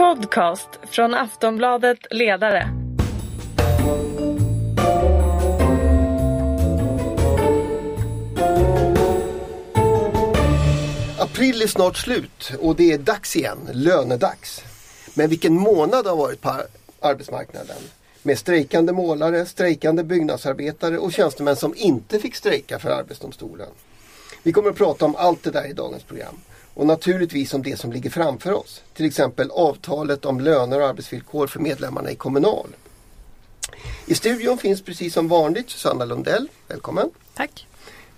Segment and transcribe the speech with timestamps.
[0.00, 2.68] podcast från Aftonbladet Ledare.
[11.18, 14.64] April är snart slut och det är dags igen, lönedags.
[15.14, 16.54] Men vilken månad har varit på
[17.00, 17.82] arbetsmarknaden.
[18.22, 23.68] Med strejkande målare, strejkande byggnadsarbetare och tjänstemän som inte fick strejka för Arbetsdomstolen.
[24.42, 26.40] Vi kommer att prata om allt det där i dagens program.
[26.74, 28.82] Och naturligtvis om det som ligger framför oss.
[28.94, 32.68] Till exempel avtalet om löner och arbetsvillkor för medlemmarna i Kommunal.
[34.06, 36.48] I studion finns precis som vanligt Susanna Lundell.
[36.68, 37.10] Välkommen!
[37.34, 37.66] Tack!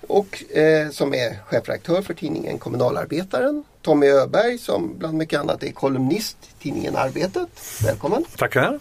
[0.06, 3.64] Och eh, som är chefredaktör för tidningen Kommunalarbetaren.
[3.82, 7.48] Tommy Öberg som bland mycket annat är kolumnist i tidningen Arbetet.
[7.84, 8.24] Välkommen!
[8.36, 8.78] Tackar!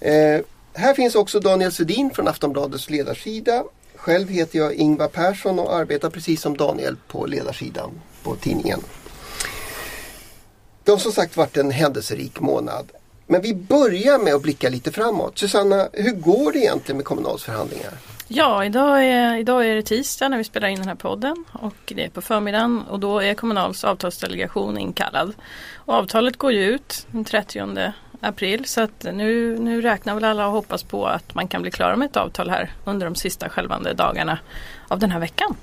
[0.00, 0.40] Eh,
[0.74, 3.64] här finns också Daniel Sedin från Aftonbladets ledarsida.
[4.06, 7.90] Själv heter jag Ingvar Persson och arbetar precis som Daniel på ledarsidan
[8.22, 8.80] på tidningen.
[10.84, 12.92] Det har som sagt varit en händelserik månad.
[13.26, 15.38] Men vi börjar med att blicka lite framåt.
[15.38, 17.92] Susanna, hur går det egentligen med Kommunals förhandlingar?
[18.28, 21.92] Ja, idag är, idag är det tisdag när vi spelar in den här podden och
[21.94, 25.32] det är på förmiddagen och då är Kommunals avtalsdelegation inkallad.
[25.74, 27.58] Och avtalet går ju ut den 30
[28.20, 31.70] april så att nu, nu räknar väl alla och hoppas på att man kan bli
[31.70, 34.38] klara med ett avtal här under de sista skälvande dagarna
[34.88, 35.56] av den här veckan.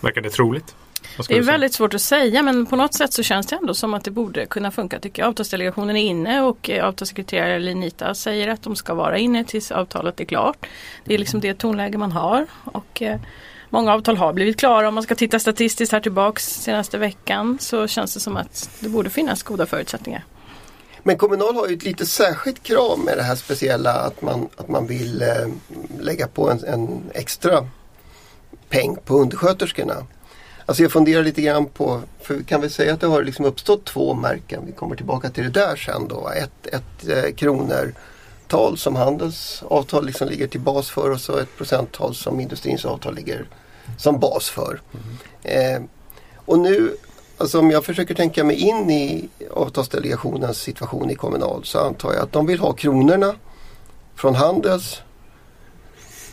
[0.00, 0.74] Verkar det troligt?
[1.28, 3.94] Det är väldigt svårt att säga men på något sätt så känns det ändå som
[3.94, 5.28] att det borde kunna funka tycker jag.
[5.28, 10.20] Avtalsdelegationen är inne och eh, avtalssekreterare Linita säger att de ska vara inne tills avtalet
[10.20, 10.66] är klart.
[11.04, 12.46] Det är liksom det tonläge man har.
[12.64, 13.20] Och, eh,
[13.74, 14.88] Många avtal har blivit klara.
[14.88, 18.88] Om man ska titta statistiskt här tillbaks senaste veckan så känns det som att det
[18.88, 20.24] borde finnas goda förutsättningar.
[21.06, 24.68] Men Kommunal har ju ett lite särskilt krav med det här speciella att man, att
[24.68, 25.48] man vill eh,
[26.00, 27.68] lägga på en, en extra
[28.68, 30.06] peng på undersköterskorna.
[30.66, 33.44] Alltså jag funderar lite grann på, för vi kan väl säga att det har liksom
[33.44, 34.62] uppstått två märken.
[34.66, 36.28] Vi kommer tillbaka till det där sen då.
[36.28, 41.56] Ett, ett eh, kronertal som Handels avtal liksom ligger till bas för och så ett
[41.56, 43.48] procenttal som industrins avtal ligger
[43.98, 44.80] som bas för.
[44.92, 45.14] Mm.
[45.42, 45.82] Eh,
[46.36, 46.96] och nu,
[47.38, 52.22] alltså om jag försöker tänka mig in i avtalsdelegationens situation i Kommunal så antar jag
[52.22, 53.34] att de vill ha kronorna
[54.14, 55.02] från Handels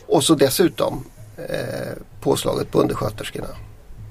[0.07, 1.05] och så dessutom
[1.37, 3.47] eh, påslaget på undersköterskorna.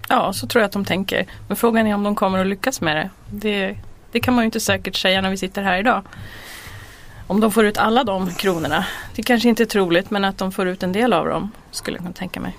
[0.09, 1.27] Ja, så tror jag att de tänker.
[1.49, 3.11] Men frågan är om de kommer att lyckas med det.
[3.31, 3.77] Det,
[4.12, 6.03] det kan man ju inte säkert säga när vi sitter här idag.
[7.27, 8.87] Om de får ut alla de kronorna.
[9.15, 11.97] Det kanske inte är troligt men att de får ut en del av dem skulle
[11.97, 12.56] jag kunna tänka mig.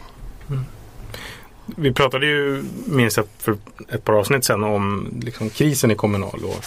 [1.76, 6.66] Vi pratade ju minst för ett par avsnitt sedan om liksom, krisen i Kommunal och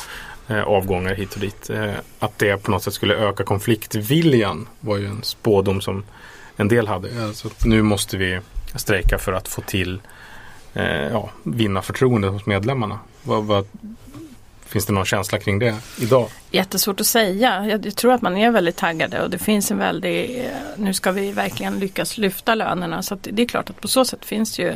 [0.54, 1.70] eh, avgångar hit och dit.
[1.70, 6.04] Eh, att det på något sätt skulle öka konfliktviljan var ju en spådom som
[6.56, 7.24] en del hade.
[7.24, 8.40] Alltså, nu måste vi
[8.74, 10.00] strejka för att få till
[10.74, 12.98] eh, ja, vinna förtroende hos medlemmarna.
[13.22, 13.66] Vad, vad,
[14.66, 16.28] finns det någon känsla kring det idag?
[16.50, 17.66] Jättesvårt att säga.
[17.66, 21.12] Jag, tror att man är väldigt taggade och det finns en väldig, eh, nu ska
[21.12, 23.02] vi verkligen lyckas lyfta lönerna.
[23.02, 24.74] Så det är klart att på så sätt finns det ju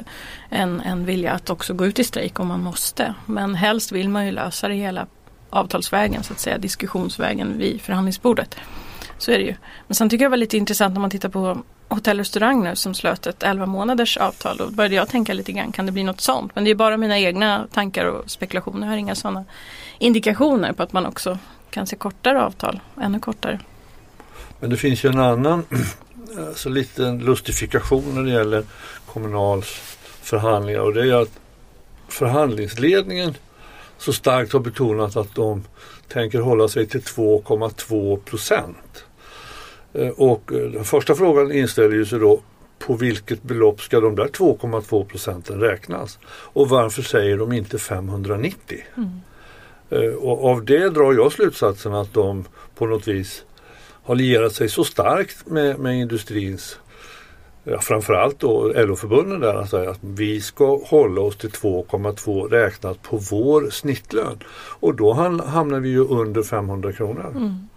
[0.48, 3.14] en, en vilja att också gå ut i strejk om man måste.
[3.26, 5.06] Men helst vill man ju lösa det hela
[5.50, 8.56] avtalsvägen så att säga, diskussionsvägen vid förhandlingsbordet.
[9.18, 9.54] Så är det ju.
[9.86, 12.64] Men sen tycker jag det var lite intressant när man tittar på Hotell och restaurang
[12.64, 14.56] nu som slöt ett 11 månaders avtal.
[14.56, 16.54] Då började jag tänka lite grann, kan det bli något sånt?
[16.54, 18.86] Men det är bara mina egna tankar och spekulationer.
[18.86, 19.44] Jag har inga sådana
[19.98, 21.38] indikationer på att man också
[21.70, 23.60] kan se kortare avtal, ännu kortare.
[24.60, 25.64] Men det finns ju en annan
[26.48, 28.64] alltså liten lustifikation när det gäller
[29.06, 31.40] Kommunals förhandlingar och det är att
[32.08, 33.34] förhandlingsledningen
[33.98, 35.64] så starkt har betonat att de
[36.08, 39.04] tänker hålla sig till 2,2 procent.
[39.98, 42.40] Eh, och eh, den första frågan inställer sig då
[42.78, 46.18] på vilket belopp ska de där 2,2 procenten räknas?
[46.26, 48.78] Och varför säger de inte 590?
[48.96, 49.08] Mm.
[49.90, 52.44] Eh, och av det drar jag slutsatsen att de
[52.74, 53.44] på något vis
[54.02, 56.78] har lierat sig så starkt med, med industrins
[57.64, 63.02] ja, framförallt då LO-förbunden där att säga att vi ska hålla oss till 2,2 räknat
[63.02, 64.38] på vår snittlön.
[64.80, 65.12] Och då
[65.46, 67.32] hamnar vi ju under 500 kronor.
[67.36, 67.68] Mm.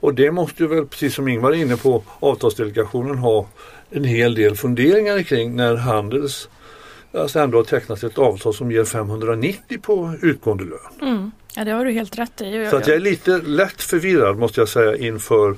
[0.00, 3.48] Och det måste ju väl, precis som Ingvar är inne på, avtalsdelegationen ha
[3.90, 6.48] en hel del funderingar kring när Handels
[7.14, 11.10] alltså ändå har tecknat ett avtal som ger 590 på utgående lön.
[11.10, 11.30] Mm.
[11.54, 12.68] Ja det har du helt rätt i.
[12.70, 15.56] Så att jag är lite lätt förvirrad måste jag säga inför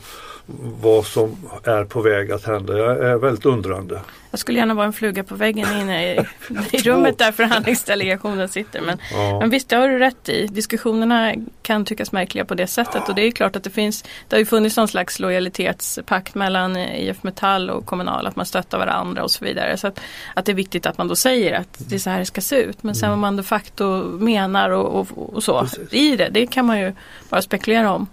[0.82, 2.78] vad som är på väg att hända.
[2.78, 4.00] Jag är väldigt undrande.
[4.30, 6.18] Jag skulle gärna vara en fluga på väggen inne i,
[6.72, 8.80] i rummet där förhandlingsdelegationen sitter.
[8.80, 9.38] Men, Ja.
[9.40, 10.46] men visst, det har du rätt i.
[10.46, 13.08] Diskussionerna kan tyckas märkliga på det sättet.
[13.08, 16.76] Och det är klart att det finns, det har ju funnits någon slags lojalitetspakt mellan
[16.76, 18.26] IF Metall och Kommunal.
[18.26, 19.76] Att man stöttar varandra och så vidare.
[19.76, 20.00] Så att,
[20.34, 22.40] att det är viktigt att man då säger att det är så här det ska
[22.40, 22.82] se ut.
[22.82, 25.92] Men sen vad man de facto menar och, och, och så Precis.
[25.94, 26.92] i det, det kan man ju
[27.28, 28.06] bara spekulera om.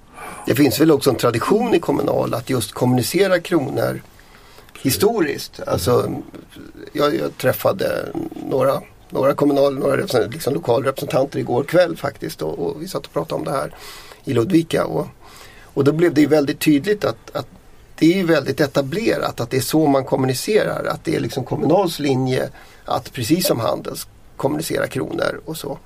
[0.45, 4.01] Det finns väl också en tradition i Kommunal att just kommunicera kronor
[4.81, 5.59] historiskt.
[5.67, 6.11] Alltså,
[6.93, 8.09] jag, jag träffade
[8.49, 13.13] några, några kommunal, några representanter, liksom lokalrepresentanter igår kväll faktiskt och, och vi satt och
[13.13, 13.75] pratade om det här
[14.23, 14.85] i Ludvika.
[14.85, 15.07] Och,
[15.63, 17.47] och då blev det ju väldigt tydligt att, att
[17.99, 20.85] det är väldigt etablerat att det är så man kommunicerar.
[20.85, 22.49] Att det är liksom Kommunals linje
[22.85, 25.77] att precis som Handels kommunicera kronor och så.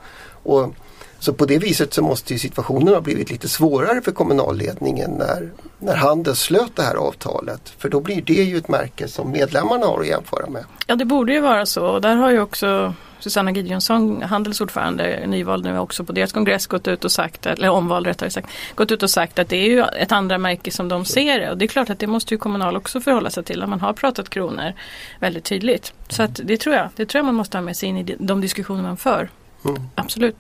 [0.44, 0.74] Och,
[1.20, 5.52] så på det viset så måste ju situationen ha blivit lite svårare för kommunalledningen när,
[5.80, 7.74] när Handels slöt det här avtalet.
[7.78, 10.64] För då blir det ju ett märke som medlemmarna har att jämföra med.
[10.88, 15.24] Ja det borde ju vara så och där har ju också Susanna Gideonsson, Handels ordförande,
[15.28, 18.92] nyvald nu också på deras kongress gått ut och sagt, eller omvald rättare sagt, gått
[18.92, 21.58] ut och sagt att det är ju ett andra märke som de ser det och
[21.58, 23.94] det är klart att det måste ju Kommunal också förhålla sig till, att man har
[23.94, 24.74] pratat kronor
[25.20, 25.94] väldigt tydligt.
[26.10, 28.16] Så att det tror jag, det tror jag man måste ha med sig in i
[28.20, 29.30] de diskussioner man för.
[29.66, 29.82] Mm.
[29.96, 30.36] Absolut.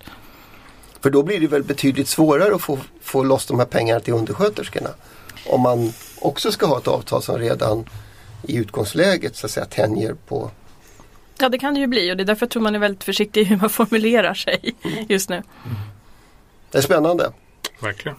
[1.01, 4.13] För då blir det väl betydligt svårare att få, få loss de här pengarna till
[4.13, 4.89] undersköterskorna.
[5.47, 7.85] Om man också ska ha ett avtal som redan
[8.43, 10.51] i utgångsläget så att säga tänjer på
[11.37, 13.03] Ja det kan det ju bli och det är därför jag tror man är väldigt
[13.03, 14.75] försiktig i hur man formulerar sig
[15.09, 15.43] just nu.
[16.71, 17.31] Det är spännande.
[17.79, 18.17] Verkligen.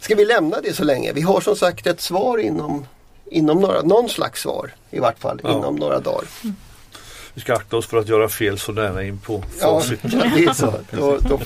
[0.00, 1.12] Ska vi lämna det så länge?
[1.12, 2.86] Vi har som sagt ett svar inom,
[3.30, 5.58] inom några, någon slags svar i vart fall Ja.
[5.58, 6.24] inom några dagar.
[7.34, 10.00] Vi ska akta oss för att göra fel så nära in på Ja, facit.
[10.02, 10.74] det är så.
[10.90, 11.40] Då, då,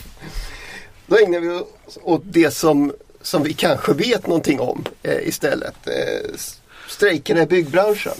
[1.07, 2.93] då ägnar vi oss åt det som,
[3.23, 5.87] som vi kanske vet någonting om eh, istället.
[5.87, 6.31] Eh,
[6.89, 8.13] strejkerna i byggbranschen.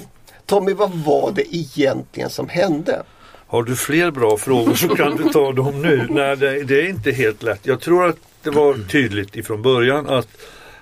[0.47, 3.03] Tommy, vad var det egentligen som hände?
[3.47, 6.07] Har du fler bra frågor så kan du ta dem nu.
[6.11, 7.61] Nej, det, det är inte helt lätt.
[7.67, 10.29] Jag tror att det var tydligt ifrån början att,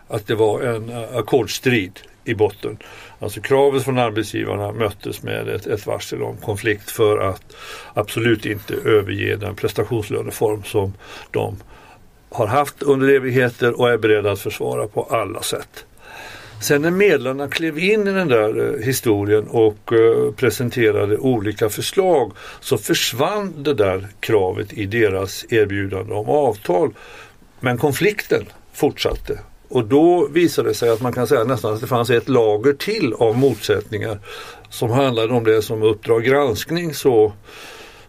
[0.09, 2.79] att det var en uh, ackordsstrid i botten.
[3.19, 7.57] Alltså kravet från arbetsgivarna möttes med ett, ett varsel om konflikt för att
[7.95, 10.93] absolut inte överge den prestationslöneform som
[11.31, 11.57] de
[12.31, 15.85] har haft under evigheter och är beredda att försvara på alla sätt.
[16.61, 22.33] Sen när medlarna klev in i den där eh, historien och eh, presenterade olika förslag
[22.61, 26.95] så försvann det där kravet i deras erbjudande om avtal.
[27.61, 29.39] Men konflikten fortsatte.
[29.73, 32.73] Och då visade det sig att man kan säga nästan att det fanns ett lager
[32.73, 34.19] till av motsättningar
[34.69, 37.33] som handlade om det som Uppdrag granskning så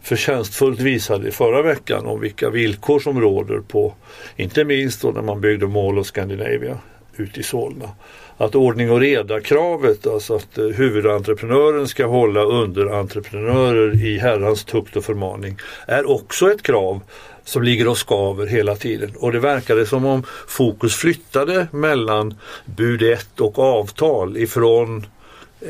[0.02, 3.94] förtjänstfullt visade i förra veckan om vilka villkor som råder på,
[4.36, 6.78] inte minst då när man byggde Mall of Scandinavia
[7.18, 7.90] ute i Solna.
[8.38, 14.96] Att ordning och reda kravet, alltså att eh, huvudentreprenören ska hålla underentreprenörer i herrans tukt
[14.96, 15.58] och förmaning,
[15.88, 17.02] är också ett krav
[17.46, 19.12] som ligger och skaver hela tiden.
[19.20, 22.34] Och det verkade som om fokus flyttade mellan
[22.66, 25.06] bud 1 och avtal ifrån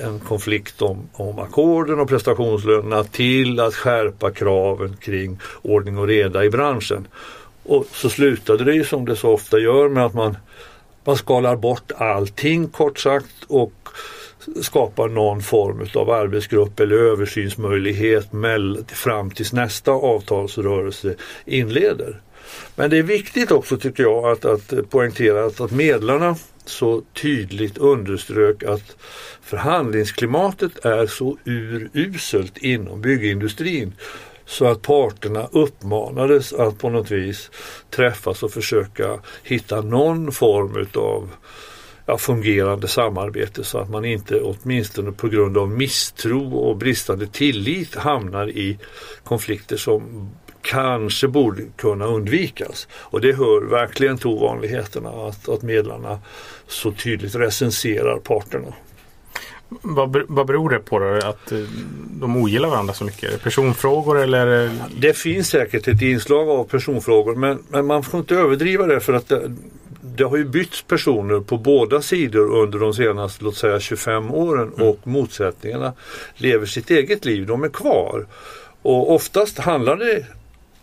[0.02, 6.46] en konflikt om, om ackorden och prestationslönerna till att skärpa kraven kring ordning och reda
[6.46, 7.08] i branschen.
[7.64, 10.38] Och så slutade det ju som det så ofta gör med att man,
[11.04, 13.83] man skalar bort allting kort sagt och
[14.62, 18.30] skapar någon form av arbetsgrupp eller översynsmöjlighet
[18.88, 22.22] fram tills nästa avtalsrörelse inleder.
[22.76, 26.36] Men det är viktigt också tycker jag att, att poängtera att, att medlarna
[26.66, 28.96] så tydligt underströk att
[29.42, 33.94] förhandlingsklimatet är så uruselt inom byggindustrin
[34.46, 37.52] så att parterna uppmanades att på något vis
[37.90, 41.30] träffas och försöka hitta någon form utav
[42.06, 47.96] ja, fungerande samarbete så att man inte åtminstone på grund av misstro och bristande tillit
[47.96, 48.78] hamnar i
[49.24, 50.30] konflikter som
[50.62, 52.88] kanske borde kunna undvikas.
[52.94, 56.20] Och det hör verkligen till ovanligheterna att, att medlarna
[56.68, 58.74] så tydligt recenserar parterna.
[59.82, 61.06] Vad, vad beror det på då?
[61.06, 61.60] Att eh,
[62.12, 63.44] de ogillar varandra så mycket?
[63.44, 64.46] Personfrågor eller?
[64.46, 69.00] det- Det finns säkert ett inslag av personfrågor men, men man får inte överdriva det
[69.00, 69.56] för att det,
[70.18, 74.72] det har ju bytts personer på båda sidor under de senaste låt säga 25 åren
[74.74, 75.94] och motsättningarna
[76.36, 77.46] lever sitt eget liv.
[77.46, 78.26] De är kvar.
[78.82, 80.26] Och oftast handlar det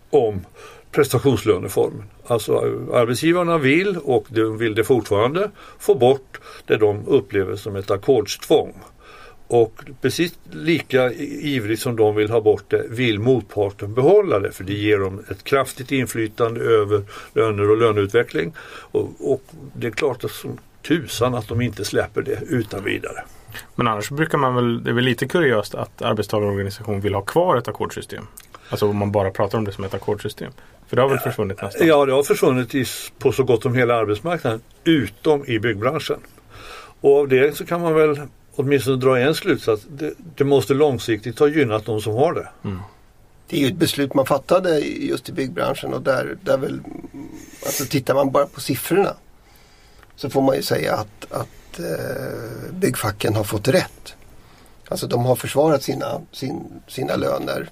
[0.09, 0.45] om
[0.91, 2.03] prestationslöneformen.
[2.27, 2.57] Alltså
[2.93, 8.73] arbetsgivarna vill och de vill det fortfarande få bort det de upplever som ett ackordstvång.
[9.51, 14.63] Och precis lika ivrigt som de vill ha bort det vill motparten behålla det för
[14.63, 17.03] det ger dem ett kraftigt inflytande över
[17.33, 18.53] löner och löneutveckling.
[18.67, 19.41] Och, och
[19.73, 23.23] det är klart att som tusan att de inte släpper det utan vidare.
[23.75, 27.57] Men annars brukar man väl, det är väl lite kuriöst att arbetstagarorganisation vill ha kvar
[27.57, 28.27] ett ackordsystem.
[28.69, 30.51] Alltså om man bara pratar om det som ett ackordssystem.
[30.87, 31.87] För det har väl försvunnit nästan?
[31.87, 32.85] Ja, det har försvunnit i,
[33.19, 36.19] på så gott som hela arbetsmarknaden utom i byggbranschen.
[37.01, 38.19] Och av det så kan man väl
[38.55, 39.83] åtminstone dra en slutsats.
[39.89, 42.49] Det, det måste långsiktigt ha gynnat de som har det.
[42.63, 42.79] Mm.
[43.47, 46.79] Det är ju ett beslut man fattade just i byggbranschen och där, där väl,
[47.65, 49.13] alltså tittar man bara på siffrorna
[50.15, 54.15] så får man ju säga att, att eh, byggfacken har fått rätt.
[54.87, 57.69] Alltså de har försvarat sina, sin, sina löner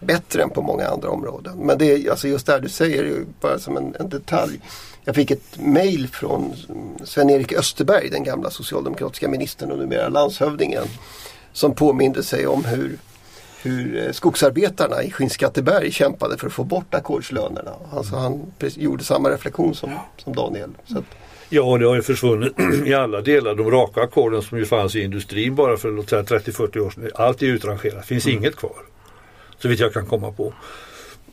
[0.00, 1.58] bättre än på många andra områden.
[1.58, 4.60] Men det är alltså just där du säger, bara som en, en detalj.
[5.08, 6.54] Jag fick ett mail från
[7.04, 10.84] Sven-Erik Österberg, den gamla socialdemokratiska ministern och numera landshövdingen.
[11.52, 12.98] Som påminde sig om hur,
[13.62, 17.70] hur eh, skogsarbetarna i Skinnskatteberg kämpade för att få bort ackordslönerna.
[17.92, 20.70] Alltså han gjorde samma reflektion som, som Daniel.
[20.84, 21.04] Så att,
[21.48, 22.52] Ja, det har ju försvunnit
[22.86, 23.54] i alla delar.
[23.54, 27.10] De raka ackorden som ju fanns i industrin bara för 30-40 år sedan.
[27.14, 28.38] Allt är utrangerat, det finns mm.
[28.38, 28.76] inget kvar.
[29.58, 30.52] Så vitt jag kan komma på.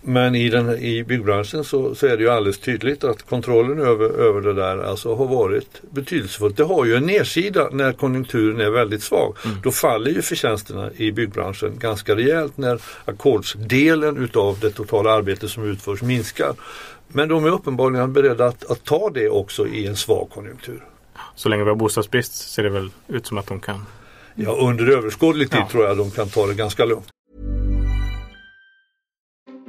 [0.08, 4.10] Men i, den, i byggbranschen så, så, är det ju alldeles tydligt att kontrollen över,
[4.10, 6.58] över det där alltså har varit betydelsefullt.
[6.58, 9.36] Det har ju en nedsida när konjunkturen är väldigt svag.
[9.46, 9.58] Mm.
[9.64, 15.64] Då faller ju förtjänsterna i byggbranschen ganska rejält när ackordsdelen utav det totala arbete som
[15.64, 16.54] utförs minskar.
[17.08, 20.84] Men de är uppenbarligen beredda att, att ta det också i en svag konjunktur.
[21.36, 23.86] Så länge vi har bostadsbrist ser det väl ut som att de kan?
[24.36, 25.70] Ja, under överskådlig tid ja.
[25.72, 27.15] tror jag de kan ta det ganska lugnt.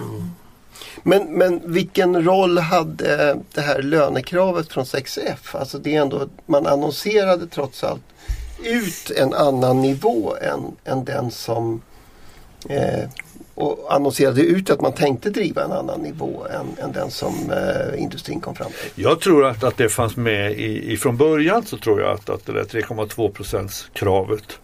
[0.00, 0.30] Mm.
[1.02, 5.56] Men, men vilken roll hade det här lönekravet från 6F?
[5.56, 8.02] Alltså det är ändå, man annonserade trots allt
[8.64, 11.82] ut en annan nivå än, än den som
[12.68, 13.08] eh,
[13.54, 18.02] och annonserade ut att man tänkte driva en annan nivå än, än den som eh,
[18.02, 19.04] industrin kom fram till.
[19.04, 22.30] Jag tror att, att det fanns med i, i från början så tror jag att,
[22.30, 24.58] att det där 3,2 procents kravet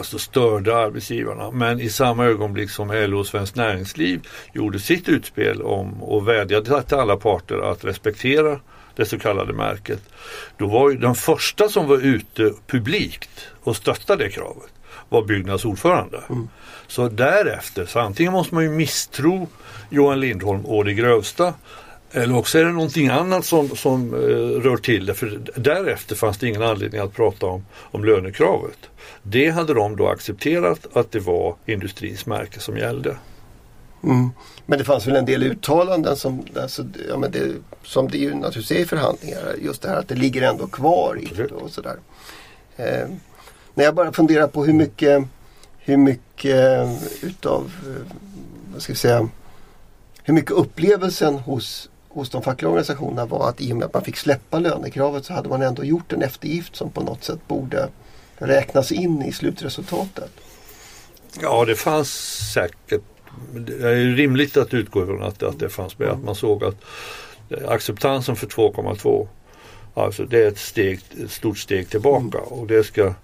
[0.00, 1.50] alltså störde arbetsgivarna.
[1.50, 4.20] Men i samma ögonblick som LO och Svenskt Näringsliv
[4.52, 8.60] gjorde sitt utspel om och vädjade till alla parter att respektera
[8.96, 10.02] det så kallade märket.
[10.56, 14.70] Då var ju den första som var ute publikt och stöttade det kravet
[15.08, 16.22] var Byggnads ordförande.
[16.30, 16.48] Mm.
[16.86, 19.48] Så därefter, så antingen måste man ju misstro
[19.90, 21.54] Johan Lindholm och det grövsta
[22.12, 24.18] eller också är det någonting annat som, som eh,
[24.60, 25.14] rör till det.
[25.14, 28.78] För därefter fanns det ingen anledning att prata om, om lönekravet.
[29.22, 33.16] Det hade de då accepterat att det var industrins märke som gällde.
[34.04, 34.30] Mm.
[34.66, 38.34] Men det fanns väl en del uttalanden som, alltså, ja, men det, som det ju
[38.34, 39.54] naturligtvis är i förhandlingar.
[39.62, 41.96] Just det här att det ligger ändå kvar i och sådär.
[42.76, 43.08] Eh,
[43.74, 45.24] när jag bara funderar på hur mycket,
[45.78, 46.88] hur mycket
[47.20, 48.16] utav, eh,
[48.72, 49.28] vad ska vi säga,
[50.22, 54.04] hur mycket upplevelsen hos, hos de fackliga organisationerna var att i och med att man
[54.04, 57.88] fick släppa lönekravet så hade man ändå gjort en eftergift som på något sätt borde
[58.36, 60.30] räknas in i slutresultatet.
[61.40, 62.10] Ja, det fanns
[62.52, 63.02] säkert
[63.52, 66.08] det är rimligt att utgå ifrån att, att det fanns med.
[66.08, 66.76] Att man såg att
[67.68, 69.28] acceptansen för 2,2
[69.94, 72.50] Alltså det är ett, steg, ett stort steg tillbaka mm.
[72.50, 73.14] och det ska,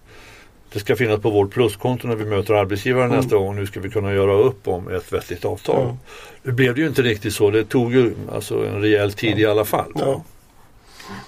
[0.77, 3.17] det ska finnas på vårt pluskonto när vi möter arbetsgivaren mm.
[3.17, 3.57] nästa gång.
[3.57, 5.83] Nu ska vi kunna göra upp om ett vettigt avtal.
[5.83, 5.97] Mm.
[6.43, 7.51] Nu blev det ju inte riktigt så.
[7.51, 9.93] Det tog ju alltså en rejäl tid i alla fall.
[9.95, 10.23] Ja.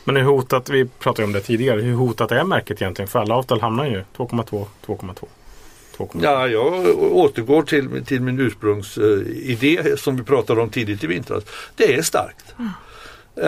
[0.04, 3.08] Men hur hotat, vi pratade om det tidigare, hur hotat är märket egentligen?
[3.08, 6.08] För alla avtal hamnar ju 2,2, 2,2.
[6.22, 11.44] Ja, jag återgår till, till min ursprungsidé som vi pratade om tidigt i vintras.
[11.76, 12.54] Det är starkt.
[12.58, 12.70] Mm.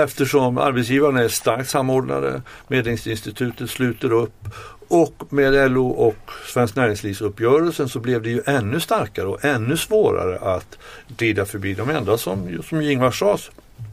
[0.04, 4.44] Eftersom arbetsgivarna är starkt samordnade, Medlingsinstitutet sluter upp
[4.90, 10.38] och med LO och Svenskt Näringslivsuppgörelsen så blev det ju ännu starkare och ännu svårare
[10.38, 10.78] att
[11.16, 11.74] glida förbi.
[11.74, 13.38] De enda som, som Ingvar sa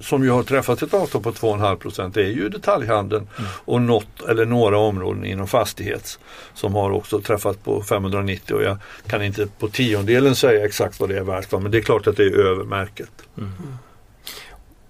[0.01, 3.50] som ju har träffat ett avtal på 2,5 procent det är ju detaljhandeln mm.
[3.66, 6.20] och något eller några områden inom fastighets
[6.54, 8.77] som har också träffat på 590 och jag
[9.08, 12.18] kan inte på tiondelen säga exakt vad det är värt men det är klart att
[12.18, 13.12] det är över märket.
[13.38, 13.51] Mm.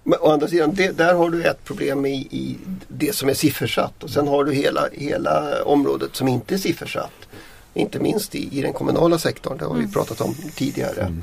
[0.09, 3.33] Men å andra sidan, det, där har du ett problem i, i, det som är
[3.33, 7.27] siffersatt och sen har du hela, hela området som inte är siffersatt.
[7.73, 9.91] Inte minst i, i den kommunala sektorn, det har vi mm.
[9.91, 11.01] pratat om tidigare.
[11.01, 11.21] Mm.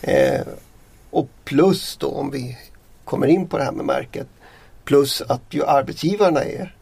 [0.00, 0.46] Eh,
[1.10, 2.58] och plus då om vi
[3.04, 4.26] kommer in på det här med märket.
[4.84, 6.74] Plus att ju arbetsgivarna är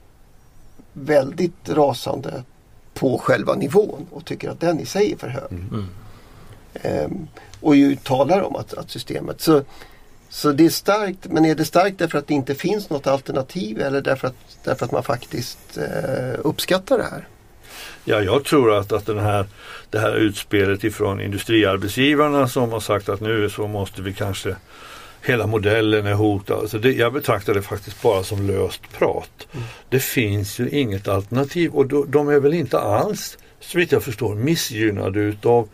[0.92, 2.42] väldigt rasande
[2.94, 5.50] på själva nivån och tycker att den i sig är för hög.
[5.50, 5.86] Mm.
[6.74, 7.28] Ehm,
[7.60, 9.40] och ju talar om att, att systemet.
[9.40, 9.62] Så,
[10.34, 13.80] så det är starkt, men är det starkt därför att det inte finns något alternativ
[13.80, 17.28] eller därför att, därför att man faktiskt eh, uppskattar det här?
[18.04, 19.46] Ja, jag tror att, att den här,
[19.90, 24.56] det här utspelet ifrån industriarbetsgivarna som har sagt att nu så måste vi kanske
[25.22, 26.58] Hela modellen är hotad.
[26.58, 29.46] Alltså det, jag betraktar det faktiskt bara som löst prat.
[29.52, 29.66] Mm.
[29.88, 34.02] Det finns ju inget alternativ och då, de är väl inte alls, så vitt jag
[34.02, 35.68] förstår, missgynnade utav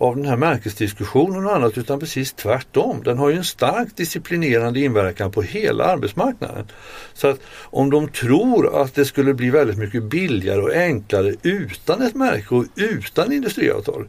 [0.00, 3.02] av den här märkesdiskussionen och annat utan precis tvärtom.
[3.04, 6.66] Den har ju en stark disciplinerande inverkan på hela arbetsmarknaden.
[7.14, 12.02] Så att om de tror att det skulle bli väldigt mycket billigare och enklare utan
[12.02, 14.08] ett märke och utan industriavtal,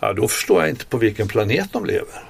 [0.00, 2.28] ja, då förstår jag inte på vilken planet de lever.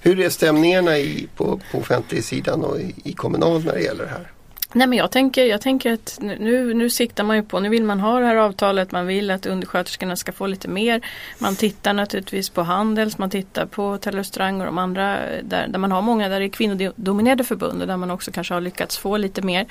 [0.00, 4.04] Hur är stämningarna i, på, på offentlig sidan och i, i kommunal när det gäller
[4.04, 4.32] det här?
[4.72, 7.84] Nej men jag tänker, jag tänker att nu, nu siktar man ju på, nu vill
[7.84, 11.00] man ha det här avtalet, man vill att undersköterskorna ska få lite mer.
[11.38, 15.44] Man tittar naturligtvis på Handels, man tittar på hotell och restaurang och de andra eh,
[15.44, 18.54] där, där man har många, där det är kvinnodominerade förbund och där man också kanske
[18.54, 19.66] har lyckats få lite mer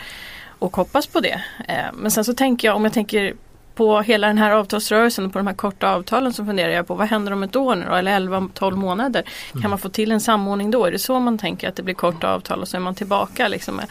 [0.59, 1.41] och hoppas på det.
[1.67, 3.33] Eh, men sen så tänker jag, om jag tänker
[3.79, 6.95] på hela den här avtalsrörelsen och på de här korta avtalen så funderar jag på
[6.95, 9.21] vad händer om ett år nu då, eller 11-12 månader.
[9.51, 9.69] Kan Mm.
[9.69, 10.85] man få till en samordning då?
[10.85, 13.47] Är det så man tänker att det blir korta avtal och så är man tillbaka?
[13.47, 13.81] Liksom?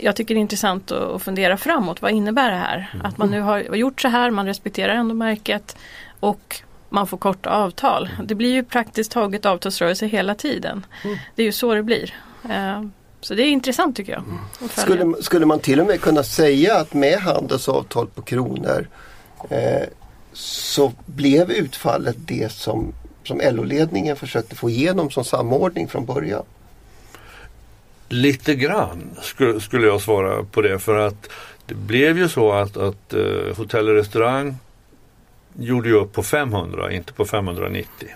[0.00, 2.02] Jag tycker det är intressant att fundera framåt.
[2.02, 2.90] Vad innebär det här?
[2.94, 3.06] Mm.
[3.06, 5.76] Att man nu har gjort så här, man respekterar ändå märket
[6.20, 6.56] och
[6.88, 8.10] man får korta avtal.
[8.14, 8.26] Mm.
[8.26, 10.86] Det blir ju praktiskt taget avtalsrörelse hela tiden.
[11.34, 12.14] Det är ju så det blir.
[12.50, 12.82] Eh,
[13.22, 14.22] Så det är intressant tycker jag.
[14.70, 14.98] följa.
[15.02, 18.88] Skulle, skulle man till och med kunna säga att med handelsavtal på kronor
[19.50, 19.88] eh,
[20.32, 22.92] så blev utfallet det som,
[23.24, 26.44] som LO-ledningen försökte få igenom som samordning från början?
[28.08, 31.30] Lite grann skulle, skulle jag svara på det för att
[31.66, 34.56] det blev ju så att, att eh, hotell och restaurang
[35.58, 38.08] gjorde ju upp på 500, inte på 590.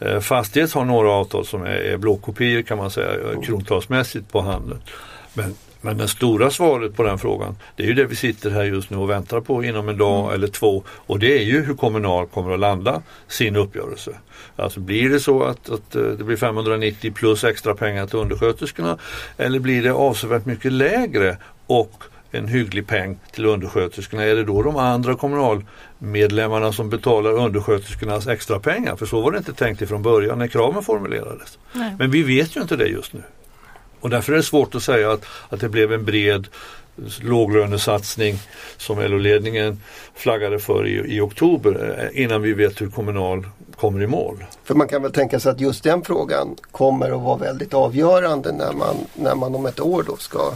[0.00, 4.40] Eh, Fastighets har några avtal som är, är blåkopior kan man säga eh, krontalsmässigt på
[4.40, 4.80] handeln.
[5.34, 8.64] Men, men det stora svaret på den frågan det är ju det vi sitter här
[8.64, 11.74] just nu och väntar på inom en dag eller två och det är ju hur
[11.74, 14.10] Kommunal kommer att landa sin uppgörelse.
[14.56, 18.98] Alltså blir det så att, att eh, det blir 590 plus extra pengar till undersköterskorna
[19.36, 24.24] eller blir det avsevärt mycket lägre och en hygglig peng till undersköterskorna.
[24.24, 28.96] Är det då de andra kommunalmedlemmarna som betalar undersköterskornas extra pengar?
[28.96, 31.58] För så var det inte tänkt ifrån början när kraven formulerades.
[31.72, 31.94] Nej.
[31.98, 33.22] Men vi vet ju inte det just nu.
[34.00, 36.46] Och därför är det svårt att säga att, att det blev en bred
[37.20, 38.38] låglönesatsning
[38.76, 39.80] som LO-ledningen
[40.14, 44.44] flaggade för i, i oktober eh, innan vi vet hur Kommunal kommer i mål.
[44.64, 48.52] För man kan väl tänka sig att just den frågan kommer att vara väldigt avgörande
[48.52, 50.52] när man, när man om ett år då ska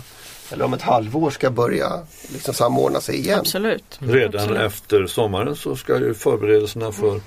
[0.53, 2.01] eller om ett halvår ska börja
[2.33, 3.39] liksom samordna sig igen.
[3.39, 3.99] Absolut.
[3.99, 4.63] Redan Absolut.
[4.63, 7.21] efter sommaren så ska ju förberedelserna för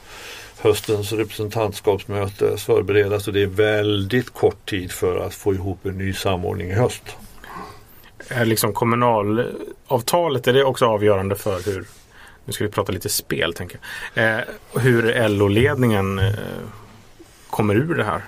[0.60, 6.13] höstens representantskapsmöte förberedas och det är väldigt kort tid för att få ihop en ny
[6.13, 7.04] samordning i höst.
[8.28, 11.86] Är liksom kommunalavtalet, är det också avgörande för hur,
[12.46, 13.80] nu ska vi prata lite spel tänker
[14.13, 14.43] jag, eh,
[14.74, 16.34] hur LO-ledningen eh,
[17.50, 18.22] kommer ur det här?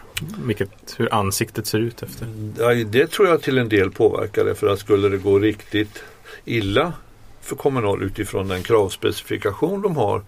[0.46, 2.28] Vilket, hur ansiktet ser ut efter.
[2.58, 6.04] Ja, det tror jag till en del påverkar det för att skulle det gå riktigt
[6.46, 6.94] illa
[7.42, 10.22] för Kommunal utifrån den kravspecifikation de har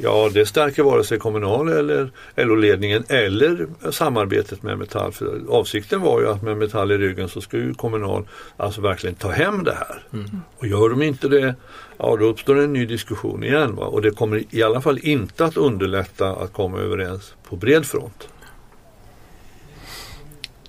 [0.00, 5.12] Ja, det stärker vare sig Kommunal eller LO-ledningen eller samarbetet med Metall.
[5.12, 9.30] För avsikten var ju att med Metall i ryggen så ju Kommunal alltså verkligen ta
[9.30, 10.02] hem det här.
[10.58, 11.54] Och gör de inte det,
[11.98, 13.76] ja då uppstår en ny diskussion igen.
[13.76, 13.86] Va?
[13.86, 18.28] Och det kommer i alla fall inte att underlätta att komma överens på bred front.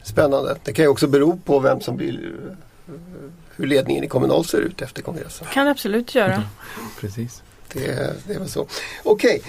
[0.04, 0.58] Spännande.
[0.64, 2.36] Det kan ju också bero på vem som blir
[3.56, 5.48] hur ledningen i Kommunal ser ut efter kongressen.
[5.54, 6.44] Kan absolut göra.
[7.00, 7.44] Precis.
[7.74, 8.68] Det, det var så.
[9.04, 9.42] Okej,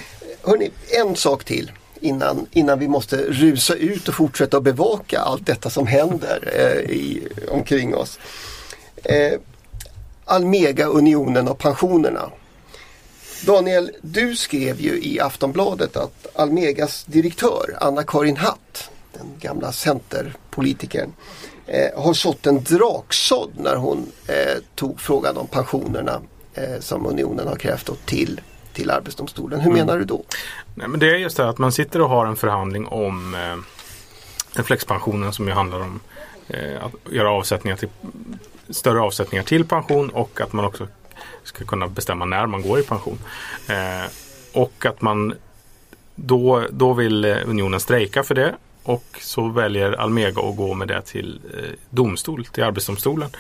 [0.42, 5.46] hörni, en sak till innan, innan vi måste rusa ut och fortsätta att bevaka allt
[5.46, 8.18] detta som händer eh, i, omkring oss.
[9.02, 9.32] Eh,
[10.24, 12.30] Almega-unionen och pensionerna.
[13.46, 21.12] Daniel, du skrev ju i Aftonbladet att Almegas direktör Anna-Karin Hatt, den gamla centerpolitikern,
[21.66, 26.20] eh, har sått en draksådd när hon eh, tog frågan om pensionerna
[26.54, 28.40] eh, som unionen har krävt då till,
[28.72, 29.60] till Arbetsdomstolen.
[29.60, 30.24] Hur menar du då?
[30.74, 34.62] Nej, men det är just det att man sitter och har en förhandling om eh,
[34.62, 36.00] flexpensionen som ju handlar om
[36.48, 37.88] eh, att göra avsättningar till
[38.70, 40.88] större avsättningar till pension och att man också
[41.42, 43.18] ska kunna bestämma när man går i pension.
[43.68, 44.10] Eh,
[44.52, 45.34] och att man
[46.14, 51.02] då, då vill unionen strejka för det och så väljer Almega att gå med det
[51.02, 53.30] till eh, domstol, till Arbetsdomstolen.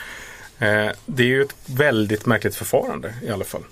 [0.60, 3.64] Eh, det är ju ett väldigt märkligt förfarande i alla fall.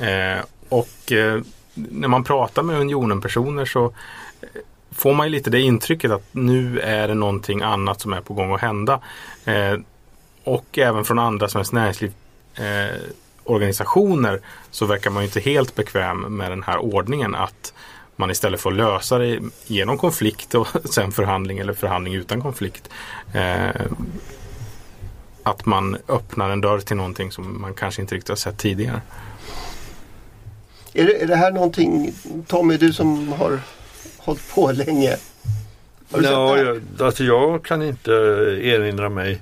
[0.00, 1.40] Eh, och eh,
[1.74, 3.84] när man pratar med Unionen-personer så
[4.40, 4.48] eh,
[4.92, 8.34] får man ju lite det intrycket att nu är det någonting annat som är på
[8.34, 9.00] gång att hända.
[9.44, 9.78] Eh,
[10.44, 12.12] och även från andra Svenskt Näringsliv
[12.54, 13.00] eh,
[13.44, 17.72] organisationer så verkar man ju inte helt bekväm med den här ordningen att
[18.16, 22.88] man istället får lösa det genom konflikt och sen förhandling eller förhandling utan konflikt.
[23.32, 23.86] Eh,
[25.44, 29.02] att man öppnar en dörr till någonting som man kanske inte riktigt har sett tidigare.
[30.92, 32.12] Är det, är det här någonting,
[32.46, 33.60] Tommy, du som har
[34.18, 35.16] hållit på länge?
[36.12, 36.82] Har du Ja, sett det här?
[36.98, 38.12] jag, alltså jag kan inte
[38.62, 39.40] erinra mig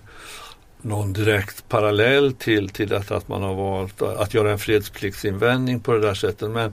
[0.85, 5.93] någon direkt parallell till, till detta att man har valt att göra en fredspliktsinvändning på
[5.93, 6.51] det där sättet.
[6.51, 6.73] Men,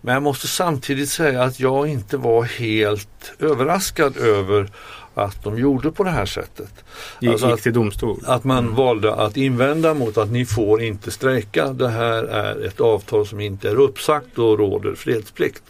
[0.00, 4.70] men jag måste samtidigt säga att jag inte var helt överraskad över
[5.14, 6.84] att de gjorde på det här sättet.
[7.26, 8.20] Alltså gick till domstol.
[8.26, 11.72] Att man valde att invända mot att ni får inte strejka.
[11.72, 15.62] Det här är ett avtal som inte är uppsagt och råder fredsplikt.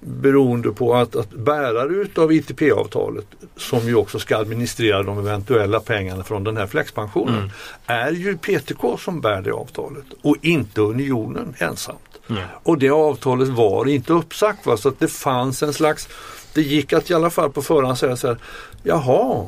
[0.00, 6.24] Beroende på att, att bärare utav ITP-avtalet som ju också ska administrera de eventuella pengarna
[6.24, 7.50] från den här flexpensionen
[7.86, 12.12] är ju PTK som bär det avtalet och inte Unionen ensamt.
[12.26, 12.44] Nej.
[12.62, 14.66] Och det avtalet var inte uppsagt.
[14.66, 14.76] Va?
[14.76, 16.08] Så att det fanns en slags,
[16.54, 18.38] det gick att i alla fall på förhand säga så här,
[18.82, 19.46] jaha,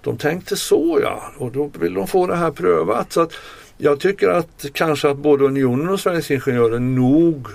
[0.00, 3.12] de tänkte så ja och då vill de få det här prövat.
[3.12, 3.32] Så att
[3.78, 7.46] jag tycker att kanske att både Unionen och Sveriges Ingenjörer nog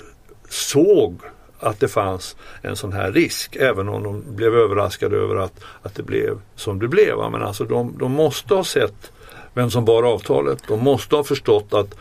[0.50, 1.22] såg
[1.60, 5.96] att det fanns en sån här risk även om de blev överraskade över att, att
[5.96, 7.18] det blev som det blev.
[7.32, 9.12] Men alltså de, de måste ha sett
[9.54, 10.64] vem som bar avtalet.
[10.68, 11.96] De måste ha förstått att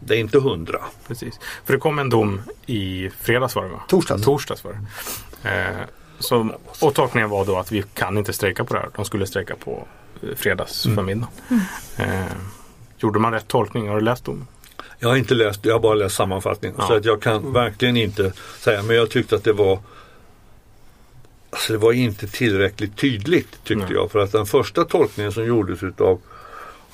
[0.00, 0.78] det är inte hundra.
[1.08, 1.40] Precis.
[1.64, 3.82] För det kom en dom i fredags var det va?
[3.88, 4.24] Torsdags.
[4.24, 5.48] Torsdags var det.
[5.48, 5.86] Eh,
[6.22, 6.48] så,
[6.80, 8.88] och tolkningen var då att vi kan inte strejka på det här.
[8.96, 9.86] De skulle strejka på
[10.22, 11.28] eh, fredags förmiddag.
[11.96, 12.06] Eh,
[12.98, 13.88] gjorde man rätt tolkning?
[13.88, 14.46] Har du läst domen?
[14.98, 16.76] Jag har inte läst, jag har bara läst sammanfattningen.
[16.80, 16.86] Ja.
[16.86, 19.78] Så att jag kan verkligen inte säga, men jag tyckte att det var
[21.50, 23.94] Alltså det var inte tillräckligt tydligt tyckte Nej.
[23.94, 24.10] jag.
[24.10, 26.20] För att den första tolkningen som gjordes utav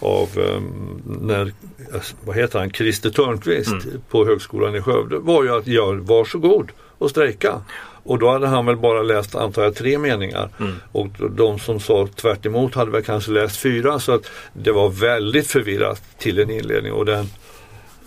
[0.00, 1.52] av um, när,
[1.94, 3.74] alltså, vad heter han, Christer Törnqvist
[4.08, 7.60] på Högskolan i Skövde var ju att ja, varsågod och strejka.
[8.08, 10.48] Och då hade han väl bara läst antar jag tre meningar.
[10.92, 13.98] Och de som sa tvärt emot hade väl kanske läst fyra.
[13.98, 16.92] Så att det var väldigt förvirrat till en inledning.
[16.92, 17.26] Och den,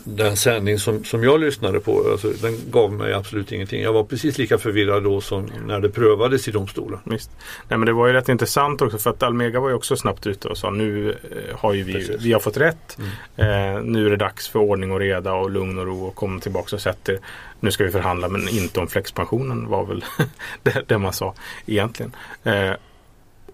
[0.03, 3.81] den sändning som, som jag lyssnade på, alltså, den gav mig absolut ingenting.
[3.81, 6.99] Jag var precis lika förvirrad då som när det prövades i domstolen.
[7.03, 7.31] Visst.
[7.67, 10.27] Nej, men det var ju rätt intressant också för att Almega var ju också snabbt
[10.27, 12.21] ute och sa nu eh, har ju vi, Precis.
[12.21, 12.97] vi har fått rätt.
[13.35, 13.45] Eh,
[13.83, 16.75] nu är det dags för ordning och reda och lugn och ro och komma tillbaka
[16.75, 17.19] och sätta er.
[17.59, 20.05] Nu ska vi förhandla men inte om flexpensionen var väl
[20.63, 21.33] det, det man sa
[21.65, 22.15] egentligen.
[22.43, 22.71] Eh,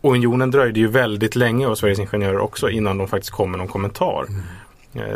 [0.01, 3.57] och unionen dröjde ju väldigt länge och Sveriges Ingenjörer också innan de faktiskt kom med
[3.57, 4.25] någon kommentar.
[4.29, 4.35] Eh,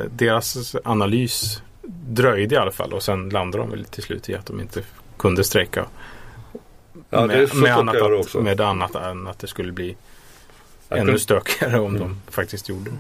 [0.10, 1.62] deras analys
[2.08, 4.82] dröjde i alla fall och sen landade de väl till slut i att de inte
[5.18, 5.86] kunde strejka
[7.10, 9.96] Ja, med, med, annat att, med annat än att det skulle bli
[10.90, 12.98] Jag ännu kunde- stökigare om de faktiskt gjorde det.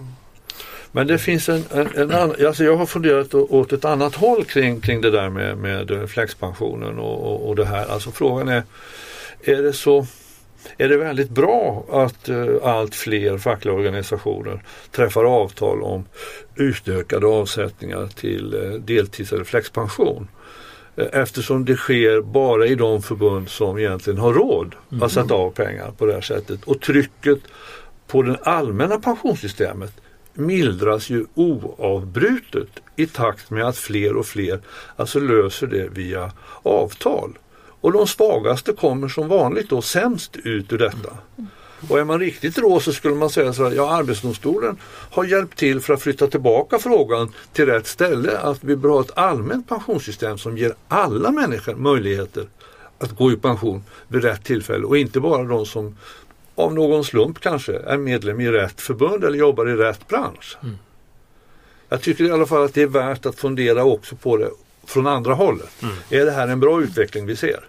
[0.91, 4.45] Men det finns en, en, en annan, alltså jag har funderat åt ett annat håll
[4.45, 7.85] kring, kring det där med, med eh, flexpensionen och, och, och det här.
[7.87, 8.63] Alltså frågan är,
[9.43, 10.05] är det så
[10.77, 16.05] är det väldigt bra att eh, allt fler fackliga organisationer träffar avtal om
[16.55, 20.27] utökade avsättningar till eh, deltids eller flexpension?
[20.95, 25.51] Eh, Eftersom det sker bara i de förbund som egentligen har råd att sätta av
[25.51, 26.63] pengar på det här sättet.
[26.63, 27.39] Och trycket
[28.07, 29.93] på det allmänna pensionssystemet
[30.33, 34.59] mildras ju oavbrutet i takt med att fler och fler
[34.95, 36.31] alltså löser det via
[36.63, 37.37] avtal.
[37.81, 41.17] Och de svagaste kommer som vanligt då sämst ut ur detta.
[41.89, 44.77] Och är man riktigt rå så skulle man säga så här, ja Arbetsdomstolen
[45.11, 48.37] har hjälpt till för att flytta tillbaka frågan till rätt ställe.
[48.37, 52.45] Att vi bör ha ett allmänt pensionssystem som ger alla människor möjligheter
[52.97, 55.97] att gå i pension vid rätt tillfälle och inte bara de som
[56.55, 60.57] av någon slump kanske är medlem i rätt förbund eller jobbar i rätt bransch.
[61.89, 64.49] Jag tycker i alla fall att det är värt att fundera också på det
[64.85, 65.71] från andra hållet.
[66.09, 67.67] Är det här en bra utveckling vi ser?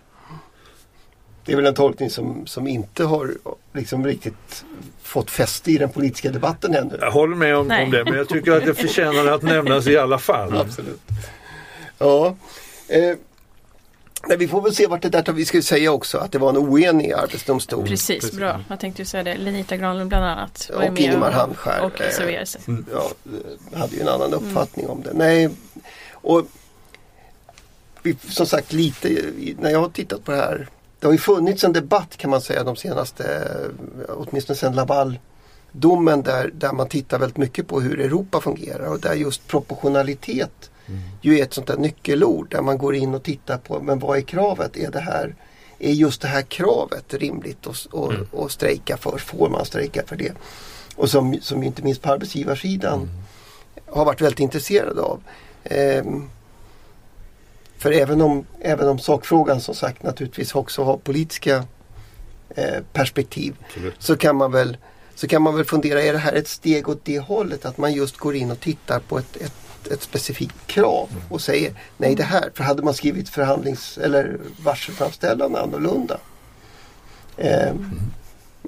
[1.45, 3.31] Det är väl en tolkning som, som inte har
[3.73, 4.65] liksom riktigt
[5.03, 6.99] fått fäste i den politiska debatten ännu.
[7.01, 9.97] Jag håller med om, om det men jag tycker att det förtjänar att nämnas i
[9.97, 10.57] alla fall.
[10.57, 11.01] Absolut.
[11.99, 12.37] Ja.
[12.89, 13.17] Eh,
[14.29, 15.33] men vi får väl se vart det där tar.
[15.33, 17.87] Vi ska ju säga också att det var en oenig arbetsdomstol.
[17.87, 18.61] Precis, bra.
[18.69, 19.37] Jag tänkte ju säga det.
[19.37, 20.71] Lenita Granlund bland annat.
[20.75, 22.61] var Och Ingemar Handskär, Och eh, reserverade sig.
[22.93, 23.11] Ja,
[23.73, 25.13] eh, hade ju en annan uppfattning om det.
[25.15, 25.51] Nej,
[26.13, 26.47] och
[28.03, 29.09] vi, som sagt lite,
[29.59, 30.69] när jag har tittat på det här.
[31.03, 33.49] Det har ju funnits en debatt kan man säga de senaste,
[34.09, 35.19] åtminstone sedan Laval
[35.73, 40.71] domen där, där man tittar väldigt mycket på hur Europa fungerar och där just proportionalitet
[41.21, 44.19] ju är ett sånt där nyckelord där man går in och tittar på men vad
[44.19, 44.77] är kravet?
[44.77, 45.35] Är det här
[45.79, 48.27] är just det här kravet rimligt att och, Mm.
[48.33, 49.19] och strejka för?
[49.19, 50.33] Får man strejka för det?
[50.97, 53.09] Och som, som inte minst på arbetsgivarsidan
[53.87, 55.23] har varit väldigt intresserad av.
[55.65, 56.31] Ehm,
[57.83, 61.65] för även om, även om sakfrågan som sagt naturligtvis också har politiska
[62.51, 63.95] eh, perspektiv Absolut.
[63.99, 64.77] så kan man väl
[65.15, 67.65] så kan man väl fundera, är det här ett steg åt det hållet?
[67.65, 71.73] Att man just går in och tittar på ett, ett, ett specifikt krav och säger
[71.97, 76.19] nej det här, för hade man skrivit förhandlings eller varselframställan annorlunda.
[77.37, 77.73] Eh,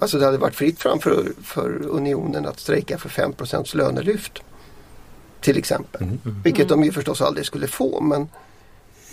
[0.01, 4.43] Alltså det hade varit fritt fram för, för unionen att strejka för 5% lönelyft.
[5.41, 6.03] Till exempel.
[6.03, 6.21] Mm.
[6.45, 8.29] Vilket de ju förstås aldrig skulle få men,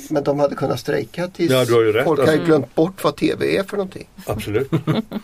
[0.09, 2.05] men de hade kunnat strejka tills Ja, du har ju rätt.
[2.05, 4.09] folk hade Alltså- glömt bort vad TV är för någonting.
[4.25, 4.71] Absolut.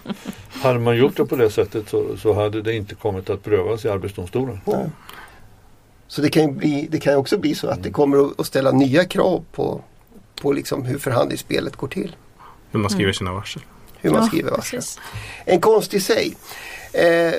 [0.49, 3.85] hade man gjort det på det sättet så, så hade det inte kommit att prövas
[3.85, 4.59] i Arbetsdomstolen.
[4.65, 4.89] Nej.
[6.07, 8.45] Så det kan ju bli, det kan också bli så att det kommer att- att
[8.47, 9.81] ställa nya krav på,
[10.41, 12.15] på liksom hur förhandlingsspelet går till.
[12.71, 13.61] Hur man skriver sina varsel.
[14.01, 14.77] Hur man Ja, skriver varsel.
[14.79, 14.99] precis.
[15.45, 16.37] En konst i sig.
[16.93, 17.33] Eh,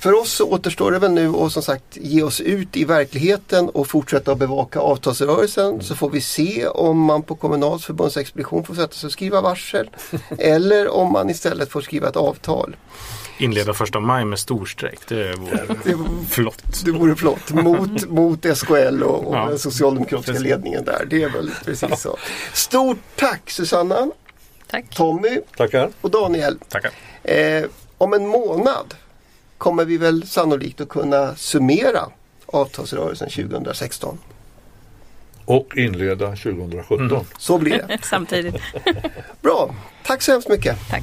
[0.00, 3.68] för oss så återstår det väl nu att som sagt ge oss ut i verkligheten
[3.68, 5.82] och fortsätta att bevaka avtalsrörelsen.
[5.82, 9.90] Så får vi se om man på Kommunals förbundsexpedition får sätta sig och skriva varsel.
[10.38, 12.76] eller om man istället får skriva ett avtal.
[13.38, 15.00] Inleda första maj med storstrejk.
[15.08, 15.96] Det vore Det,
[16.30, 16.62] flott.
[16.84, 19.46] det vore flott mot, mot SKL och, och Ja.
[19.48, 20.48] den socialdemokratiska Precis.
[20.48, 21.06] ledningen där.
[21.10, 22.16] Det är väl precis så.
[22.52, 24.10] Stort tack Susanna,
[24.70, 24.84] Tack.
[24.94, 25.90] Tommy Tackar.
[26.00, 26.58] och Daniel.
[26.68, 26.90] Tackar.
[27.22, 27.64] Eh,
[27.98, 28.94] om en månad
[29.60, 32.00] kommer vi väl sannolikt att kunna summera
[32.46, 34.18] avtalsrörelsen 2016.
[35.44, 37.10] Och inleda 2017.
[37.10, 37.24] Mm.
[37.38, 37.98] Så blir det.
[38.02, 38.54] Samtidigt.
[39.40, 39.74] Bra,
[40.06, 40.78] tack så hemskt mycket.
[40.90, 41.02] Tack.